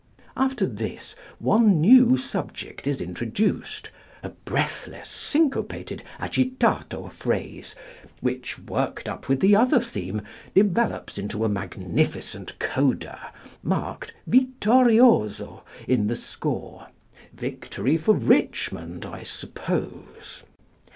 After 0.35 0.65
this, 0.65 1.13
one 1.37 1.79
new 1.79 2.17
subject 2.17 2.87
is 2.87 3.01
introduced 3.01 3.91
a 4.23 4.29
breathless, 4.29 5.07
syncopated, 5.07 6.01
agitato 6.19 7.11
phrase, 7.11 7.75
which, 8.19 8.57
worked 8.57 9.07
up 9.07 9.29
with 9.29 9.41
the 9.41 9.55
other 9.55 9.79
theme, 9.79 10.23
develops 10.55 11.19
into 11.19 11.45
a 11.45 11.49
magnificent 11.49 12.57
coda, 12.57 13.31
marked 13.61 14.11
"vittorioso" 14.27 15.61
in 15.87 16.07
the 16.07 16.15
score 16.15 16.87
victory 17.35 17.95
for 17.95 18.15
Richmond, 18.15 19.05
I 19.05 19.21
suppose. 19.21 20.41